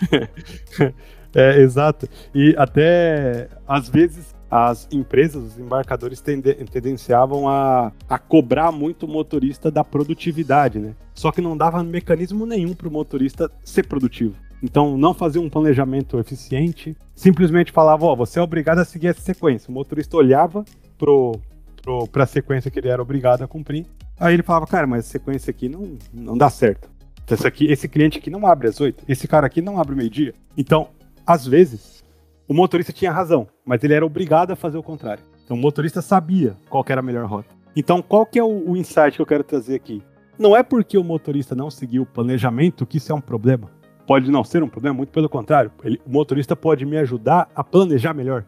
[1.34, 2.08] é, exato.
[2.34, 9.08] E até, às vezes, as empresas, os embarcadores tende, tendenciavam a, a cobrar muito o
[9.08, 10.94] motorista da produtividade, né?
[11.14, 14.34] Só que não dava mecanismo nenhum para o motorista ser produtivo.
[14.62, 19.06] Então, não fazia um planejamento eficiente, simplesmente falava, ó, oh, você é obrigado a seguir
[19.06, 19.70] essa sequência.
[19.70, 20.64] O motorista olhava
[20.98, 23.86] para a sequência que ele era obrigado a cumprir.
[24.18, 26.90] Aí ele falava, cara, mas a sequência aqui não, não dá certo.
[27.30, 30.34] Esse, aqui, esse cliente aqui não abre às 8, esse cara aqui não abre meio-dia.
[30.56, 30.88] Então,
[31.24, 31.99] às vezes,
[32.50, 35.22] o motorista tinha razão, mas ele era obrigado a fazer o contrário.
[35.44, 37.48] Então, o motorista sabia qual era a melhor rota.
[37.76, 40.02] Então, qual que é o, o insight que eu quero trazer aqui?
[40.36, 43.70] Não é porque o motorista não seguiu o planejamento que isso é um problema.
[44.04, 45.70] Pode não ser um problema, muito pelo contrário.
[45.84, 48.44] Ele, o motorista pode me ajudar a planejar melhor.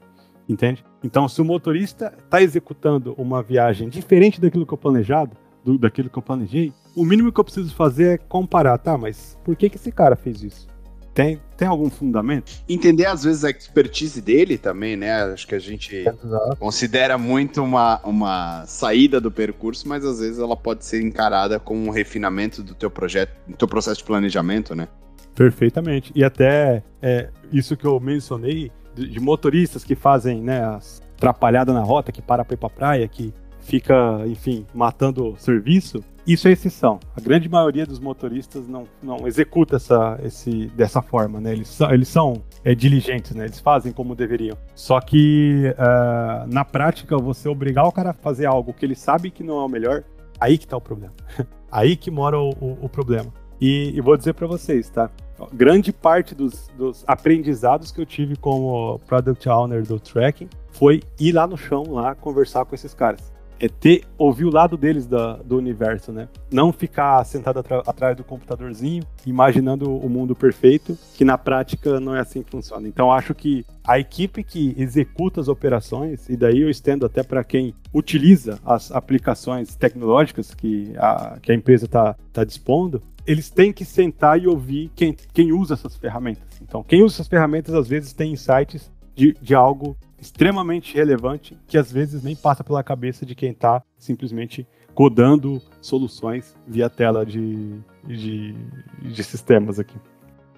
[0.48, 0.84] Entende?
[1.04, 6.10] Então, se o motorista está executando uma viagem diferente daquilo que eu planejado, do, daquilo
[6.10, 8.98] que eu planejei, o mínimo que eu preciso fazer é comparar, tá?
[8.98, 10.71] Mas por que, que esse cara fez isso?
[11.14, 12.50] Tem, tem algum fundamento?
[12.66, 15.24] Entender, às vezes, a expertise dele também, né?
[15.24, 16.56] Acho que a gente Exato.
[16.58, 21.86] considera muito uma, uma saída do percurso, mas às vezes ela pode ser encarada como
[21.86, 24.88] um refinamento do teu projeto, do teu processo de planejamento, né?
[25.34, 26.12] Perfeitamente.
[26.14, 31.74] E até é, isso que eu mencionei, de, de motoristas que fazem né, as atrapalhadas
[31.74, 36.52] na rota, que para pra ir pra praia, que fica, enfim, matando serviço, isso é
[36.52, 37.00] exceção.
[37.16, 41.52] A grande maioria dos motoristas não, não executa essa, esse, dessa forma, né?
[41.52, 43.44] Eles são, eles são é, diligentes, né?
[43.44, 44.56] Eles fazem como deveriam.
[44.74, 49.30] Só que uh, na prática, você obrigar o cara a fazer algo que ele sabe
[49.30, 50.04] que não é o melhor,
[50.38, 51.14] aí que tá o problema.
[51.70, 53.32] aí que mora o, o, o problema.
[53.60, 55.10] E, e, vou dizer para vocês, tá?
[55.52, 61.32] Grande parte dos, dos, aprendizados que eu tive como Product Owner do Tracking foi ir
[61.32, 63.31] lá no chão, lá, conversar com esses caras
[63.62, 66.28] é ter, ouvir o lado deles da, do universo, né?
[66.50, 72.18] Não ficar sentado atrás do computadorzinho, imaginando o mundo perfeito, que na prática não é
[72.18, 72.88] assim que funciona.
[72.88, 77.44] Então acho que a equipe que executa as operações, e daí eu estendo até para
[77.44, 83.72] quem utiliza as aplicações tecnológicas que a, que a empresa está tá dispondo, eles têm
[83.72, 86.60] que sentar e ouvir quem, quem usa essas ferramentas.
[86.60, 91.76] Então, quem usa essas ferramentas às vezes tem insights de, de algo extremamente relevante que
[91.76, 97.80] às vezes nem passa pela cabeça de quem está simplesmente codando soluções via tela de,
[98.04, 98.54] de,
[99.00, 99.96] de, sistemas aqui.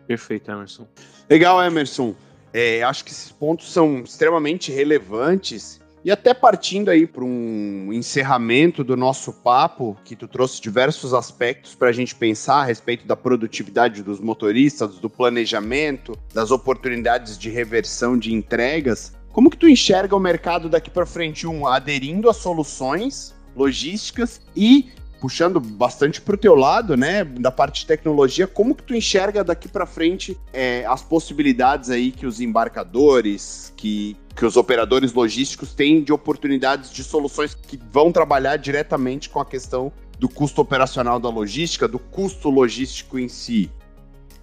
[0.06, 0.86] Perfeito, Emerson.
[1.30, 2.14] Legal, Emerson.
[2.52, 8.84] É, acho que esses pontos são extremamente relevantes e até partindo aí para um encerramento
[8.84, 13.16] do nosso papo, que tu trouxe diversos aspectos para a gente pensar a respeito da
[13.16, 19.14] produtividade dos motoristas, do planejamento, das oportunidades de reversão de entregas.
[19.32, 24.90] Como que tu enxerga o mercado daqui para frente, um, aderindo a soluções logísticas e
[25.24, 29.42] puxando bastante para o teu lado, né, da parte de tecnologia, como que tu enxerga
[29.42, 35.72] daqui para frente é, as possibilidades aí que os embarcadores, que, que os operadores logísticos
[35.72, 41.18] têm de oportunidades de soluções que vão trabalhar diretamente com a questão do custo operacional
[41.18, 43.70] da logística, do custo logístico em si?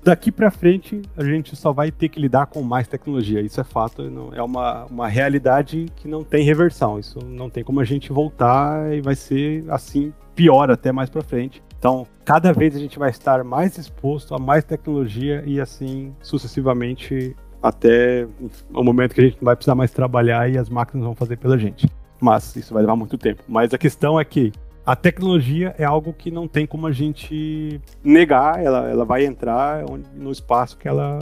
[0.04, 3.40] Daqui para frente, a gente só vai ter que lidar com mais tecnologia.
[3.40, 4.02] Isso é fato,
[4.34, 6.98] é uma, uma realidade que não tem reversão.
[6.98, 11.22] Isso não tem como a gente voltar e vai ser assim, pior até mais para
[11.22, 11.62] frente.
[11.78, 17.36] Então, cada vez a gente vai estar mais exposto a mais tecnologia e assim sucessivamente
[17.62, 18.28] até
[18.74, 21.38] o momento que a gente não vai precisar mais trabalhar e as máquinas vão fazer
[21.38, 21.88] pela gente.
[22.20, 23.44] Mas isso vai levar muito tempo.
[23.48, 24.52] Mas a questão é que
[24.86, 29.86] a tecnologia é algo que não tem como a gente negar, ela, ela vai entrar
[30.16, 31.20] no espaço que ela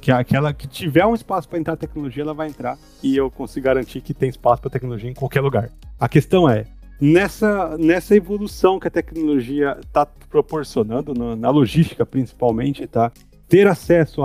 [0.00, 3.30] que aquela que tiver um espaço para entrar a tecnologia, ela vai entrar e eu
[3.30, 5.70] consigo garantir que tem espaço para tecnologia em qualquer lugar.
[5.98, 6.64] A questão é
[7.00, 13.12] nessa nessa evolução que a tecnologia está proporcionando na, na, logística principalmente, tá?
[13.48, 14.22] Ter acesso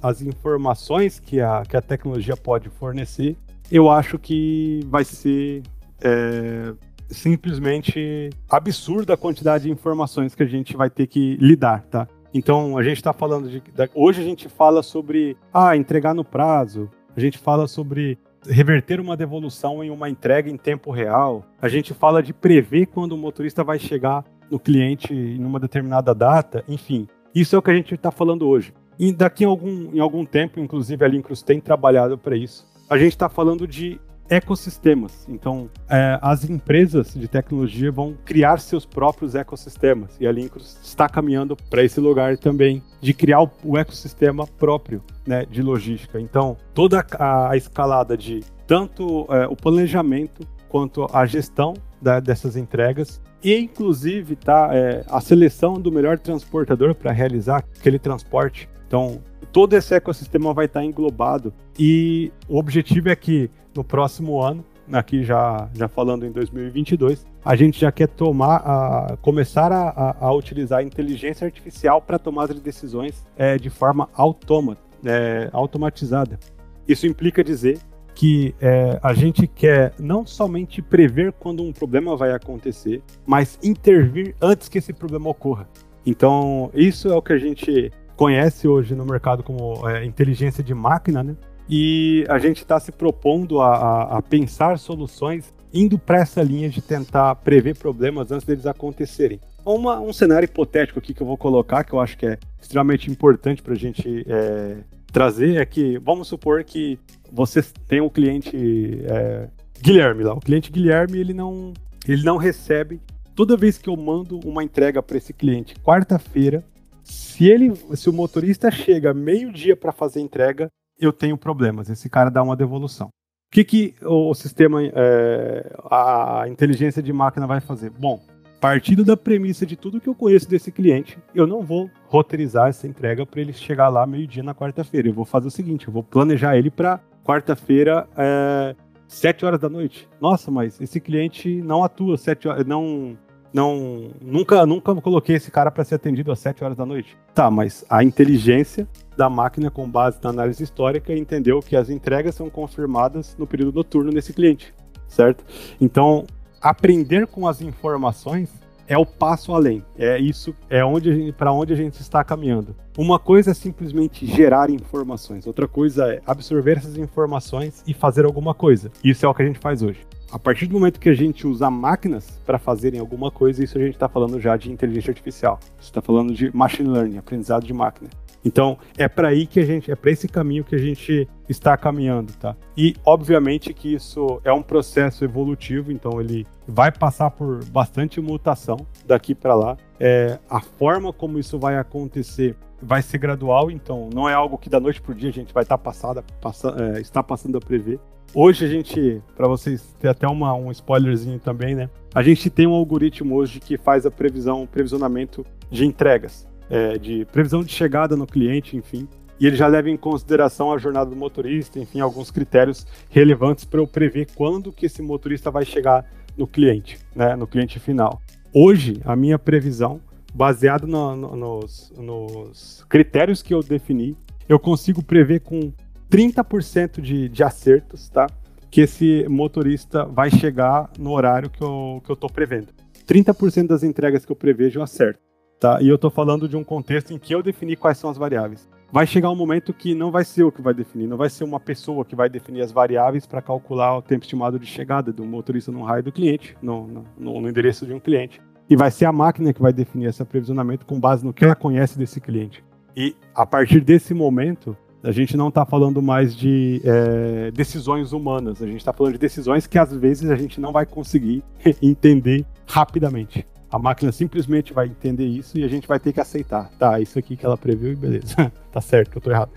[0.00, 3.36] às informações que a, que a tecnologia pode fornecer,
[3.70, 5.62] eu acho que vai ser
[6.00, 6.72] é,
[7.08, 12.06] simplesmente absurda a quantidade de informações que a gente vai ter que lidar, tá?
[12.34, 13.62] Então, a gente está falando de.
[13.94, 19.16] Hoje a gente fala sobre ah, entregar no prazo, a gente fala sobre reverter uma
[19.16, 23.62] devolução em uma entrega em tempo real, a gente fala de prever quando o motorista
[23.62, 27.08] vai chegar no cliente em uma determinada data, enfim.
[27.34, 28.74] Isso é o que a gente está falando hoje.
[28.98, 32.98] E daqui a algum, em algum tempo, inclusive a Lincruz tem trabalhado para isso, a
[32.98, 33.98] gente está falando de
[34.32, 35.26] ecossistemas.
[35.28, 40.16] Então, é, as empresas de tecnologia vão criar seus próprios ecossistemas.
[40.18, 45.44] E a Lincros está caminhando para esse lugar também, de criar o, ecossistema próprio né,
[45.44, 46.18] de logística.
[46.18, 53.20] Então, toda a, escalada de tanto é, o planejamento quanto a gestão da, dessas entregas
[53.44, 58.68] e inclusive tá é, a seleção do melhor transportador para realizar aquele transporte.
[58.86, 59.20] Então
[59.52, 65.22] todo esse ecossistema vai estar englobado e o objetivo é que no próximo ano, aqui
[65.22, 70.80] já, já falando em 2022, a gente já quer tomar, a, começar a, a, utilizar
[70.80, 76.38] a inteligência artificial para tomar decisões é, de forma autômata, é, automatizada.
[76.86, 77.78] Isso implica dizer
[78.14, 84.34] que é, a gente quer não somente prever quando um problema vai acontecer, mas intervir
[84.40, 85.68] antes que esse problema ocorra.
[86.04, 90.74] Então, isso é o que a gente conhece hoje no mercado como é, inteligência de
[90.74, 91.36] máquina, né?
[91.68, 96.68] E a gente está se propondo a, a, a pensar soluções indo para essa linha
[96.68, 99.40] de tentar prever problemas antes deles acontecerem.
[99.64, 103.10] Uma, um cenário hipotético aqui que eu vou colocar, que eu acho que é extremamente
[103.10, 104.78] importante para a gente é,
[105.10, 106.98] trazer, é que vamos supor que
[107.30, 109.48] você tem um cliente é,
[109.80, 110.34] Guilherme lá.
[110.34, 111.72] O cliente Guilherme ele não,
[112.06, 113.00] ele não recebe
[113.34, 116.62] toda vez que eu mando uma entrega para esse cliente quarta-feira.
[117.02, 120.68] Se ele, se o motorista chega meio dia para fazer entrega,
[121.02, 121.90] eu tenho problemas.
[121.90, 123.08] Esse cara dá uma devolução.
[123.08, 123.10] O
[123.52, 127.90] que, que o sistema, é, a inteligência de máquina vai fazer?
[127.90, 128.18] Bom,
[128.58, 132.86] partindo da premissa de tudo que eu conheço desse cliente, eu não vou roteirizar essa
[132.86, 135.08] entrega para ele chegar lá meio-dia na quarta-feira.
[135.08, 138.74] Eu vou fazer o seguinte: eu vou planejar ele para quarta-feira, é,
[139.06, 140.08] 7 horas da noite.
[140.20, 143.18] Nossa, mas esse cliente não atua 7 horas, não
[143.52, 147.18] não nunca nunca coloquei esse cara para ser atendido às 7 horas da noite.
[147.34, 152.34] Tá, mas a inteligência da máquina com base na análise histórica entendeu que as entregas
[152.34, 154.74] são confirmadas no período noturno nesse cliente,
[155.06, 155.44] certo?
[155.80, 156.26] Então,
[156.60, 158.50] aprender com as informações
[158.88, 159.82] é o passo além.
[159.96, 162.74] É isso, é onde para onde a gente está caminhando.
[162.96, 168.54] Uma coisa é simplesmente gerar informações, outra coisa é absorver essas informações e fazer alguma
[168.54, 168.90] coisa.
[169.02, 170.06] Isso é o que a gente faz hoje.
[170.30, 173.80] A partir do momento que a gente usa máquinas para fazerem alguma coisa, isso a
[173.82, 175.60] gente está falando já de inteligência artificial.
[175.78, 178.08] está falando de machine learning, aprendizado de máquina.
[178.44, 181.76] Então, é para aí que a gente, é para esse caminho que a gente está
[181.76, 182.56] caminhando, tá?
[182.76, 188.76] E obviamente que isso é um processo evolutivo, então ele vai passar por bastante mutação
[189.06, 189.76] daqui para lá.
[190.00, 194.68] É, a forma como isso vai acontecer vai ser gradual, então não é algo que
[194.68, 197.60] da noite para dia a gente vai estar tá passada, passa, é, está passando a
[197.60, 198.00] prever.
[198.34, 201.88] Hoje a gente, para vocês ter até uma, um spoilerzinho também, né?
[202.14, 207.24] A gente tem um algoritmo hoje que faz a previsão, previsionamento de entregas é, de
[207.26, 209.08] previsão de chegada no cliente, enfim.
[209.38, 213.80] E ele já leva em consideração a jornada do motorista, enfim, alguns critérios relevantes para
[213.80, 216.04] eu prever quando que esse motorista vai chegar
[216.36, 218.20] no cliente, né, no cliente final.
[218.54, 220.00] Hoje, a minha previsão,
[220.32, 224.16] baseado no, no, nos, nos critérios que eu defini,
[224.48, 225.72] eu consigo prever com
[226.10, 228.26] 30% de, de acertos, tá?
[228.70, 232.68] Que esse motorista vai chegar no horário que eu, que eu prevendo.
[233.06, 235.31] 30% das entregas que eu prevejo eu acerto.
[235.62, 235.80] Tá?
[235.80, 238.68] E eu estou falando de um contexto em que eu defini quais são as variáveis.
[238.90, 241.44] Vai chegar um momento que não vai ser o que vai definir, não vai ser
[241.44, 245.24] uma pessoa que vai definir as variáveis para calcular o tempo estimado de chegada do
[245.24, 248.42] motorista no raio do cliente, no, no, no endereço de um cliente.
[248.68, 251.54] e vai ser a máquina que vai definir esse aprevisionamento com base no que ela
[251.54, 252.64] conhece desse cliente.
[252.96, 258.60] E a partir desse momento, a gente não está falando mais de é, decisões humanas,
[258.60, 261.44] a gente está falando de decisões que às vezes a gente não vai conseguir
[261.80, 263.46] entender rapidamente.
[263.72, 266.70] A máquina simplesmente vai entender isso e a gente vai ter que aceitar.
[266.78, 268.52] Tá, isso aqui que ela previu e beleza.
[268.70, 269.50] tá certo, eu tô errado.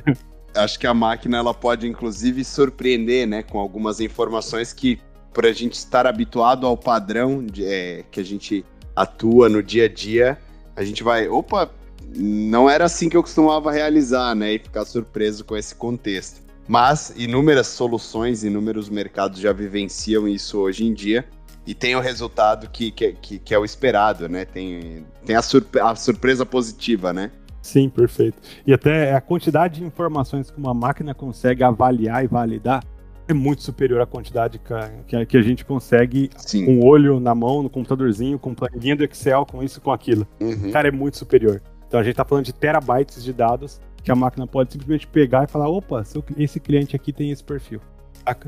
[0.55, 5.01] Acho que a máquina ela pode inclusive surpreender, né, com algumas informações que
[5.33, 9.83] por a gente estar habituado ao padrão de, é, que a gente atua no dia
[9.83, 10.39] a dia,
[10.77, 11.69] a gente vai, opa,
[12.15, 14.53] não era assim que eu costumava realizar, né?
[14.53, 16.39] E ficar surpreso com esse contexto.
[16.65, 21.27] Mas inúmeras soluções, inúmeros mercados já vivenciam isso hoje em dia
[21.65, 24.45] e tem o resultado que, que, que é o esperado, né?
[24.45, 27.31] Tem, tem a, surpre a surpresa positiva, né?
[27.61, 28.37] Sim, perfeito.
[28.65, 32.83] E até a quantidade de informações que uma máquina consegue avaliar e validar
[33.27, 36.65] é muito superior à quantidade que a, que a gente consegue Sim.
[36.65, 40.27] com o olho na mão, no computadorzinho, com planilha do Excel, com isso, com aquilo.
[40.39, 40.71] Uhum.
[40.71, 41.59] Cara, é muito superior.
[41.87, 45.45] Então a gente está falando de terabytes de dados que a máquina pode simplesmente pegar
[45.45, 46.03] e falar: opa,
[46.37, 47.81] esse cliente aqui tem esse perfil.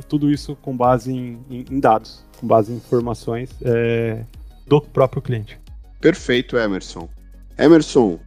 [0.08, 4.24] Tudo isso com base em, em, em dados, com base em informações é,
[4.66, 5.60] do próprio cliente.
[6.00, 7.10] Perfeito, Emerson.
[7.58, 8.20] Emerson,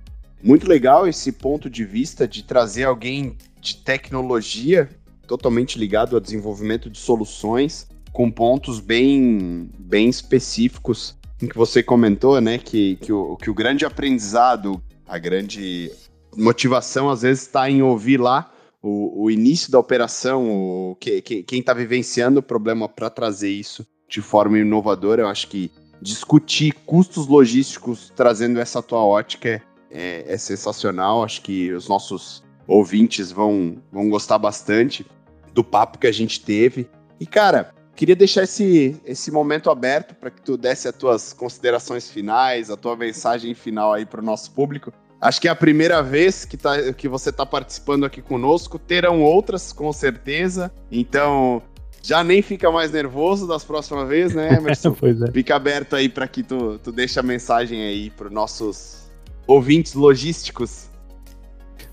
[0.42, 4.88] muito legal esse ponto de vista de trazer alguém de tecnologia
[5.26, 12.40] totalmente ligado ao desenvolvimento de soluções com pontos bem, bem específicos em que você comentou,
[12.40, 15.90] né, que, que, o, que o grande aprendizado a grande
[16.36, 21.42] motivação às vezes está em ouvir lá o, o, início da operação, o, que, que,
[21.42, 25.22] quem está vivenciando o problema para trazer isso de forma inovadora.
[25.22, 25.70] Eu acho que
[26.00, 31.22] discutir custos logísticos trazendo essa tua ótica é, é, é sensacional.
[31.22, 35.06] Acho que os nossos ouvintes vão, vão gostar bastante
[35.52, 36.88] do papo que a gente teve.
[37.18, 42.10] E, cara, queria deixar esse, esse momento aberto para que tu desse as tuas considerações
[42.10, 44.92] finais, a tua mensagem final aí para o nosso público.
[45.20, 48.78] Acho que é a primeira vez que, tá, que você está participando aqui conosco.
[48.78, 50.72] Terão outras, com certeza.
[50.90, 51.62] Então,
[52.02, 54.92] já nem fica mais nervoso das próximas vezes, né, Emerson?
[54.98, 55.30] pois é.
[55.30, 59.10] Fica aberto aí para que tu, tu deixe a mensagem aí para os nossos
[59.46, 60.88] ouvintes logísticos.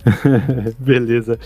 [0.80, 1.38] Beleza.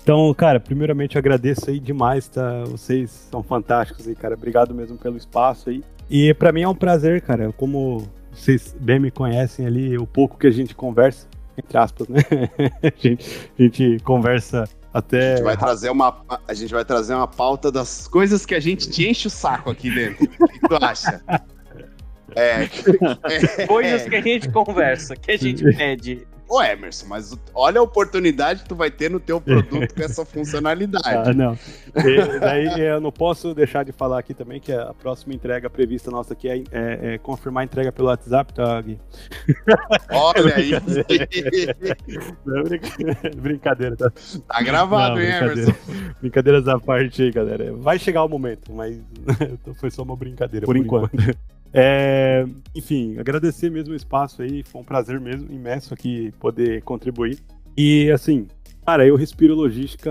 [0.00, 2.62] Então, cara, primeiramente eu agradeço aí demais, tá?
[2.64, 4.34] Vocês são fantásticos aí, cara.
[4.34, 5.82] Obrigado mesmo pelo espaço aí.
[6.08, 7.52] E para mim é um prazer, cara.
[7.56, 11.26] Como vocês bem me conhecem ali, o pouco que a gente conversa,
[11.56, 12.20] entre aspas, né?
[12.82, 15.32] a, gente, a gente conversa até.
[15.32, 18.60] A gente, vai trazer uma, a gente vai trazer uma pauta das coisas que a
[18.60, 20.24] gente te enche o saco aqui dentro.
[20.24, 21.20] O que tu acha?
[22.34, 22.68] É,
[23.24, 26.26] é, Coisas que a gente conversa, que a gente pede.
[26.48, 30.24] Ô Emerson, mas olha a oportunidade que tu vai ter no teu produto com essa
[30.26, 31.30] funcionalidade.
[31.30, 31.58] Ah, não.
[31.96, 36.08] E, daí eu não posso deixar de falar aqui também que a próxima entrega prevista
[36.08, 38.98] nossa aqui é, é, é confirmar a entrega pelo WhatsApp, tá, Gui?
[40.10, 40.70] Olha aí.
[42.44, 42.62] Não,
[43.42, 44.12] brincadeira, tá?
[44.46, 45.74] Tá gravado, não, hein, Emerson?
[46.20, 47.72] Brincadeiras à parte aí, galera.
[47.74, 49.00] Vai chegar o momento, mas
[49.80, 51.10] foi só uma brincadeira por, por enquanto.
[51.12, 51.55] enquanto.
[51.72, 52.44] É,
[52.74, 57.38] enfim, agradecer mesmo o espaço aí, foi um prazer mesmo, imenso aqui poder contribuir.
[57.76, 58.46] E assim,
[58.84, 60.10] cara, eu respiro logística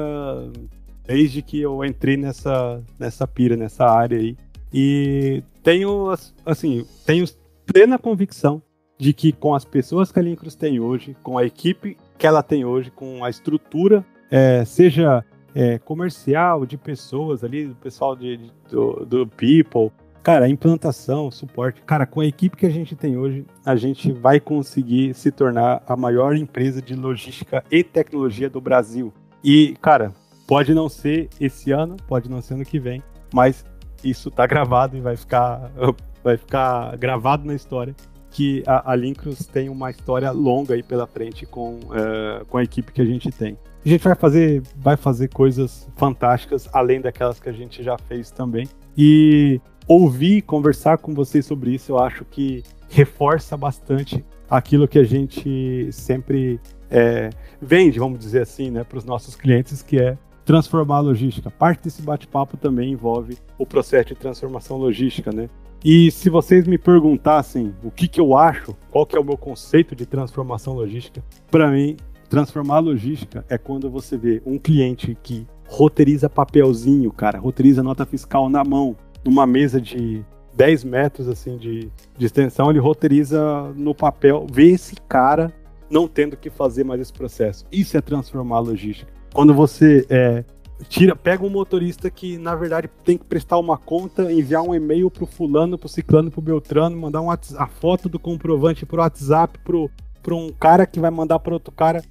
[1.06, 4.38] desde que eu entrei nessa, nessa pira, nessa área aí.
[4.74, 6.14] E tenho,
[6.46, 7.26] assim, tenho
[7.66, 8.62] plena convicção
[8.98, 12.42] de que com as pessoas que a Lincruz tem hoje, com a equipe que ela
[12.42, 18.52] tem hoje, com a estrutura, é, seja é, comercial, de pessoas ali, do pessoal de
[18.70, 19.92] do, do People,
[20.26, 24.40] Cara, implantação, suporte, cara, com a equipe que a gente tem hoje, a gente vai
[24.40, 29.14] conseguir se tornar a maior empresa de logística e tecnologia do Brasil.
[29.44, 30.12] E, cara,
[30.48, 33.64] pode não ser esse ano, pode não ser ano que vem, mas
[34.04, 35.72] isso tá gravado e vai ficar,
[36.24, 37.96] vai ficar gravado na história
[38.32, 42.64] que a, a Lincros tem uma história longa aí pela frente com, uh, com a
[42.64, 43.56] equipe que a gente tem.
[43.86, 48.32] A gente vai fazer, vai fazer coisas fantásticas, além daquelas que a gente já fez
[48.32, 48.68] também.
[48.98, 55.04] E ouvir, conversar com vocês sobre isso, eu acho que reforça bastante aquilo que a
[55.04, 56.60] gente sempre
[56.90, 57.30] é,
[57.62, 61.50] vende, vamos dizer assim, né, para os nossos clientes, que é transformar a logística.
[61.50, 65.50] Parte desse bate-papo também envolve o processo de transformação logística, né?
[65.84, 69.38] E se vocês me perguntassem o que, que eu acho, qual que é o meu
[69.38, 71.96] conceito de transformação logística, para mim,
[72.30, 78.06] transformar a logística é quando você vê um cliente que roteiriza papelzinho, cara, roteiriza nota
[78.06, 80.24] fiscal na mão, numa mesa de
[80.56, 85.54] 10 metros assim de, de extensão, ele roteiriza no papel, vê esse cara
[85.90, 87.66] não tendo que fazer mais esse processo.
[87.72, 89.12] Isso é transformar a logística.
[89.34, 90.44] Quando você é,
[90.88, 95.12] tira, pega um motorista que, na verdade, tem que prestar uma conta, enviar um e-mail
[95.12, 99.90] pro fulano, pro ciclano, pro beltrano, mandar um, a foto do comprovante pro WhatsApp, pro,
[100.24, 102.02] pro um cara que vai mandar para outro cara.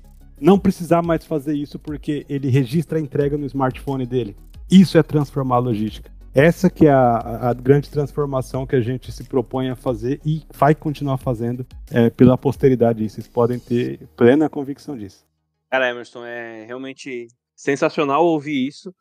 [0.41, 4.37] Não precisar mais fazer isso porque ele registra a entrega no smartphone dele.
[4.71, 6.11] Isso é transformar a logística.
[6.35, 10.43] Essa que é a, a, grande transformação que a gente se propõe a fazer e
[10.53, 13.09] vai continuar fazendo é, pela posteridade.
[13.09, 15.25] Vocês podem ter plena convicção disso.
[15.71, 18.93] Cara, Emerson, é realmente sensacional ouvir isso.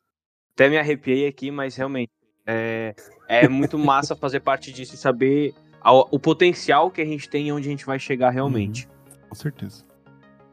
[0.54, 2.12] Até me arrepiei aqui, mas realmente
[2.46, 2.94] é,
[3.28, 7.52] é muito massa fazer parte disso e saber o potencial que a gente tem e
[7.52, 8.86] onde a gente vai chegar realmente.
[8.86, 9.84] Uhum, com certeza.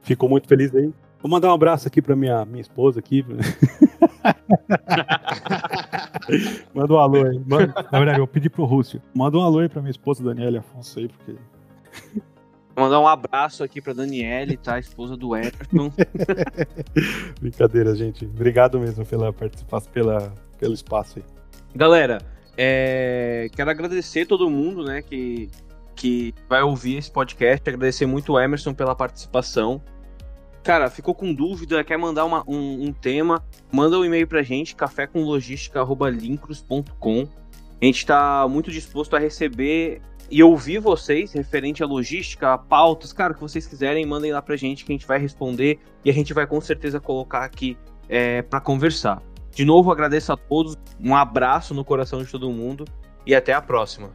[0.01, 0.91] Fico muito feliz aí.
[1.23, 3.25] Vou mandar um abraço aqui para minha, minha esposa aqui.
[6.75, 7.39] Manda um alô aí.
[7.47, 9.03] Manda, na verdade, eu pedi pro Rússio.
[9.15, 11.35] Manda um alô aí pra minha esposa Daniela Afonso aí, porque.
[12.75, 14.79] Vou mandar um abraço aqui pra Daniele, tá?
[14.79, 15.93] Esposa do Everton.
[17.39, 18.25] Brincadeira, gente.
[18.25, 21.25] Obrigado mesmo pela participação, pela, pelo espaço aí.
[21.75, 22.19] Galera,
[22.57, 23.51] é...
[23.53, 25.51] quero agradecer todo mundo, né, que,
[25.95, 27.69] que vai ouvir esse podcast.
[27.69, 29.83] Agradecer muito o Emerson pela participação.
[30.63, 33.43] Cara, ficou com dúvida, quer mandar uma, um, um, tema,
[33.73, 37.27] manda um e-mail pra gente, cafécomlogística.lincros.com.
[37.81, 43.11] A gente está muito disposto a receber e ouvir vocês referente à logística, a pautas,
[43.13, 46.13] cara, que vocês quiserem, mandem lá pra gente que a gente vai responder e a
[46.13, 49.23] gente vai com certeza colocar aqui é, para conversar.
[49.53, 52.85] De novo, agradeço a todos, um abraço no coração de todo mundo
[53.27, 54.11] e até a próxima.